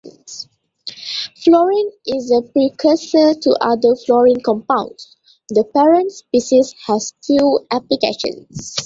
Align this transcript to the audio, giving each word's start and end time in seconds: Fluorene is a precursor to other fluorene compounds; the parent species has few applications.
Fluorene 1.43 1.91
is 2.07 2.31
a 2.31 2.41
precursor 2.41 3.35
to 3.35 3.51
other 3.61 3.89
fluorene 3.93 4.41
compounds; 4.43 5.15
the 5.49 5.63
parent 5.75 6.11
species 6.11 6.73
has 6.87 7.13
few 7.23 7.59
applications. 7.69 8.79